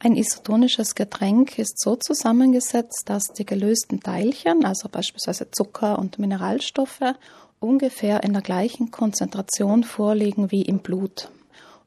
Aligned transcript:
Ein 0.00 0.14
isotonisches 0.14 0.94
Getränk 0.94 1.58
ist 1.58 1.80
so 1.80 1.96
zusammengesetzt, 1.96 3.02
dass 3.06 3.24
die 3.36 3.44
gelösten 3.44 3.98
Teilchen, 3.98 4.64
also 4.64 4.88
beispielsweise 4.88 5.50
Zucker 5.50 5.98
und 5.98 6.20
Mineralstoffe, 6.20 7.14
ungefähr 7.58 8.22
in 8.22 8.32
der 8.32 8.42
gleichen 8.42 8.92
Konzentration 8.92 9.82
vorliegen 9.82 10.52
wie 10.52 10.62
im 10.62 10.78
Blut. 10.78 11.30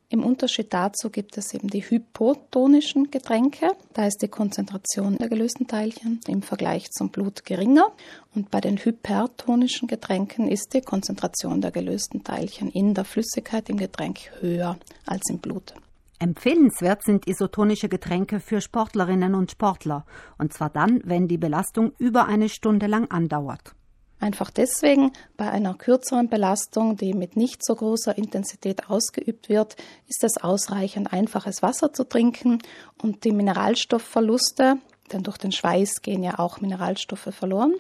Im 0.10 0.26
Unterschied 0.26 0.74
dazu 0.74 1.10
gibt 1.10 1.38
es 1.38 1.54
eben 1.54 1.70
die 1.70 1.90
hypotonischen 1.90 3.12
Getränke. 3.12 3.72
Da 3.94 4.08
ist 4.08 4.22
die 4.22 4.28
Konzentration 4.28 5.18
der 5.18 5.30
gelösten 5.30 5.68
Teilchen 5.68 6.20
im 6.28 6.42
Vergleich 6.42 6.92
zum 6.92 7.12
Blut 7.12 7.46
geringer. 7.46 7.94
Und 8.36 8.52
bei 8.52 8.60
den 8.60 8.78
hypertonischen 8.78 9.88
Getränken 9.88 10.50
ist 10.50 10.74
die 10.74 10.82
Konzentration 10.82 11.62
der 11.62 11.72
gelösten 11.72 12.26
Teilchen 12.26 12.70
in 12.72 12.94
der 12.94 13.06
Flüssigkeit 13.06 13.70
im 13.70 13.78
Getränk 13.78 14.20
höher 14.42 14.78
als 15.06 15.30
im 15.30 15.38
Blut. 15.38 15.76
Empfehlenswert 16.22 17.04
sind 17.04 17.28
isotonische 17.28 17.90
Getränke 17.90 18.40
für 18.40 18.62
Sportlerinnen 18.62 19.34
und 19.34 19.50
Sportler, 19.50 20.06
und 20.38 20.54
zwar 20.54 20.70
dann, 20.70 21.02
wenn 21.04 21.28
die 21.28 21.40
Belastung 21.40 21.94
über 21.98 22.28
eine 22.28 22.48
Stunde 22.48 22.86
lang 22.86 23.10
andauert. 23.10 23.74
Einfach 24.20 24.52
deswegen, 24.52 25.14
bei 25.36 25.50
einer 25.50 25.74
kürzeren 25.74 26.30
Belastung, 26.30 26.96
die 26.96 27.16
mit 27.16 27.38
nicht 27.38 27.66
so 27.66 27.74
großer 27.74 28.16
Intensität 28.20 28.88
ausgeübt 28.88 29.50
wird, 29.50 29.78
ist 30.08 30.24
es 30.24 30.38
ausreichend, 30.38 31.12
einfaches 31.12 31.64
Wasser 31.64 31.92
zu 31.92 32.04
trinken 32.04 32.60
und 33.02 33.24
die 33.24 33.32
Mineralstoffverluste, 33.32 34.76
denn 35.12 35.24
durch 35.24 35.40
den 35.40 35.52
Schweiß 35.52 36.04
gehen 36.04 36.22
ja 36.22 36.38
auch 36.38 36.62
Mineralstoffe 36.62 37.30
verloren, 37.32 37.74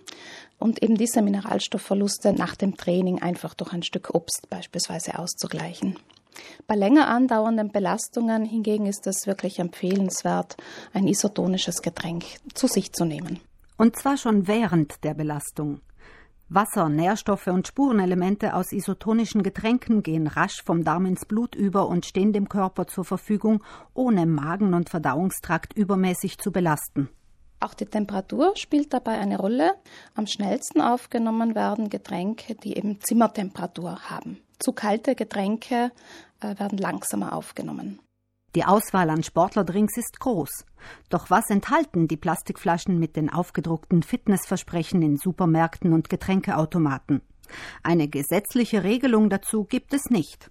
und 0.58 0.82
eben 0.82 0.96
diese 0.96 1.22
Mineralstoffverluste 1.22 2.34
nach 2.34 2.56
dem 2.56 2.76
Training 2.76 3.22
einfach 3.22 3.54
durch 3.54 3.72
ein 3.72 3.84
Stück 3.84 4.16
Obst 4.16 4.50
beispielsweise 4.50 5.20
auszugleichen. 5.20 6.00
Bei 6.68 6.76
länger 6.76 7.08
andauernden 7.08 7.72
Belastungen 7.72 8.46
hingegen 8.46 8.86
ist 8.86 9.08
es 9.08 9.28
wirklich 9.28 9.60
empfehlenswert, 9.60 10.58
ein 10.94 11.08
isotonisches 11.08 11.82
Getränk 11.82 12.24
zu 12.54 12.68
sich 12.68 12.94
zu 12.94 13.06
nehmen. 13.06 13.40
Und 13.78 13.96
zwar 13.96 14.18
schon 14.18 14.48
während 14.48 15.04
der 15.04 15.14
Belastung. 15.14 15.82
Wasser, 16.54 16.90
Nährstoffe 16.90 17.48
und 17.48 17.68
Spurenelemente 17.68 18.54
aus 18.54 18.74
isotonischen 18.74 19.42
Getränken 19.42 20.04
gehen 20.04 20.28
rasch 20.28 20.62
vom 20.64 20.84
Darm 20.84 21.06
ins 21.06 21.26
Blut 21.26 21.56
über 21.56 21.88
und 21.88 22.06
stehen 22.06 22.34
dem 22.34 22.50
Körper 22.50 22.88
zur 22.88 23.06
Verfügung, 23.06 23.64
ohne 23.94 24.26
Magen- 24.26 24.74
und 24.74 24.90
Verdauungstrakt 24.90 25.72
übermäßig 25.74 26.40
zu 26.40 26.52
belasten. 26.52 27.10
Auch 27.62 27.76
die 27.76 27.86
Temperatur 27.86 28.54
spielt 28.58 28.92
dabei 28.92 29.20
eine 29.20 29.38
Rolle. 29.38 29.76
Am 30.16 30.26
schnellsten 30.26 30.82
aufgenommen 30.82 31.54
werden 31.54 31.90
Getränke, 31.90 32.56
die 32.56 32.76
eben 32.76 33.00
Zimmertemperatur 33.02 34.10
haben. 34.10 34.42
Zu 34.60 34.74
kalte 34.74 35.14
Getränke 35.16 35.92
äh, 36.42 36.60
werden 36.60 36.80
langsamer 36.80 37.34
aufgenommen. 37.34 38.00
Die 38.56 38.66
Auswahl 38.66 39.10
an 39.12 39.24
Sportlerdrinks 39.24 39.96
ist 39.96 40.20
groß. 40.20 40.66
Doch 41.10 41.30
was 41.30 41.50
enthalten 41.50 42.08
die 42.08 42.18
Plastikflaschen 42.18 43.00
mit 43.00 43.16
den 43.16 43.30
aufgedruckten 43.30 44.04
Fitnessversprechen 44.04 45.02
in 45.04 45.18
Supermärkten 45.18 45.94
und 45.94 46.10
Getränkeautomaten? 46.10 47.22
Eine 47.84 48.08
gesetzliche 48.08 48.84
Regelung 48.84 49.30
dazu 49.30 49.66
gibt 49.66 49.94
es 49.94 50.10
nicht. 50.10 50.50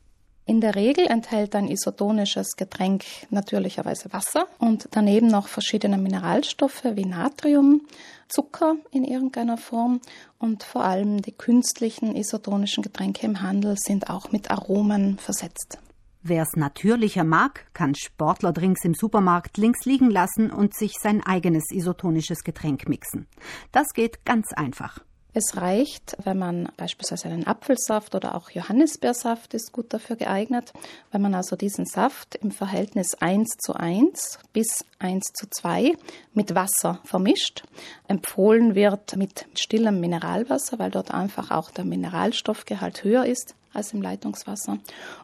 In 0.50 0.60
der 0.60 0.74
Regel 0.74 1.06
enthält 1.06 1.54
ein 1.54 1.68
isotonisches 1.68 2.56
Getränk 2.56 3.04
natürlicherweise 3.30 4.12
Wasser 4.12 4.48
und 4.58 4.88
daneben 4.90 5.28
noch 5.28 5.46
verschiedene 5.46 5.96
Mineralstoffe 5.96 6.82
wie 6.94 7.04
Natrium, 7.04 7.82
Zucker 8.28 8.74
in 8.90 9.04
irgendeiner 9.04 9.56
Form 9.56 10.00
und 10.40 10.64
vor 10.64 10.82
allem 10.82 11.22
die 11.22 11.30
künstlichen 11.30 12.16
isotonischen 12.16 12.82
Getränke 12.82 13.26
im 13.26 13.42
Handel 13.42 13.76
sind 13.78 14.10
auch 14.10 14.32
mit 14.32 14.50
Aromen 14.50 15.18
versetzt. 15.18 15.78
Wer 16.24 16.42
es 16.42 16.56
natürlicher 16.56 17.22
mag, 17.22 17.66
kann 17.72 17.94
Sportlerdrinks 17.94 18.84
im 18.84 18.94
Supermarkt 18.94 19.56
links 19.56 19.84
liegen 19.84 20.10
lassen 20.10 20.50
und 20.50 20.74
sich 20.74 20.94
sein 21.00 21.24
eigenes 21.24 21.70
isotonisches 21.70 22.42
Getränk 22.42 22.88
mixen. 22.88 23.28
Das 23.70 23.86
geht 23.94 24.24
ganz 24.24 24.52
einfach. 24.52 24.98
Es 25.32 25.56
reicht, 25.56 26.16
wenn 26.24 26.38
man 26.38 26.68
beispielsweise 26.76 27.28
einen 27.28 27.46
Apfelsaft 27.46 28.16
oder 28.16 28.34
auch 28.34 28.50
Johannisbeersaft 28.50 29.54
ist 29.54 29.70
gut 29.72 29.92
dafür 29.94 30.16
geeignet, 30.16 30.72
wenn 31.12 31.22
man 31.22 31.34
also 31.34 31.54
diesen 31.54 31.86
Saft 31.86 32.34
im 32.34 32.50
Verhältnis 32.50 33.14
1 33.14 33.48
zu 33.58 33.74
1 33.74 34.40
bis 34.52 34.84
1 34.98 35.24
zu 35.32 35.46
2 35.48 35.94
mit 36.34 36.56
Wasser 36.56 37.00
vermischt. 37.04 37.62
Empfohlen 38.08 38.74
wird 38.74 39.16
mit 39.16 39.46
stillem 39.54 40.00
Mineralwasser, 40.00 40.80
weil 40.80 40.90
dort 40.90 41.12
einfach 41.12 41.52
auch 41.52 41.70
der 41.70 41.84
Mineralstoffgehalt 41.84 43.04
höher 43.04 43.24
ist 43.24 43.54
als 43.72 43.92
im 43.92 44.02
Leitungswasser. 44.02 44.78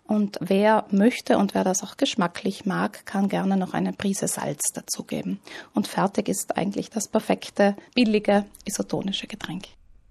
Und 0.06 0.38
wer 0.40 0.86
möchte 0.92 1.36
und 1.36 1.54
wer 1.54 1.64
das 1.64 1.82
auch 1.82 1.96
geschmacklich 1.96 2.64
mag, 2.64 3.04
kann 3.06 3.28
gerne 3.28 3.56
noch 3.56 3.74
eine 3.74 3.92
Prise 3.92 4.28
Salz 4.28 4.72
dazugeben. 4.72 5.40
Und 5.74 5.88
fertig 5.88 6.28
ist 6.28 6.56
eigentlich 6.56 6.90
das 6.90 7.08
perfekte, 7.08 7.74
billige 7.96 8.44
isotonische 8.64 9.26
Getränk. 9.26 9.64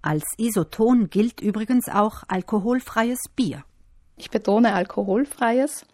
Als 0.06 0.22
Isoton 0.36 1.10
gilt 1.10 1.40
übrigens 1.40 1.88
auch 1.88 2.22
alkoholfreies 2.28 3.18
Bier. 3.34 3.64
Ich 4.16 4.30
betone 4.30 4.72
alkoholfreies. 4.72 5.84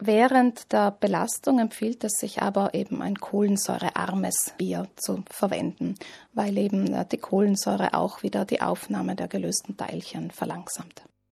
Während 0.00 0.72
der 0.72 0.90
Belastung 0.90 1.60
empfiehlt 1.60 2.02
es 2.02 2.14
sich 2.14 2.42
aber 2.42 2.74
eben 2.74 3.00
ein 3.00 3.14
kohlensäurearmes 3.14 4.54
Bier 4.58 4.88
zu 4.96 5.22
verwenden, 5.30 5.94
weil 6.32 6.58
eben 6.58 7.08
die 7.10 7.18
Kohlensäure 7.18 7.94
auch 7.94 8.24
wieder 8.24 8.44
die 8.44 8.60
Aufnahme 8.60 9.14
der 9.14 9.28
gelösten 9.28 9.76
Teilchen 9.76 10.32
verlangsamt. 10.32 11.07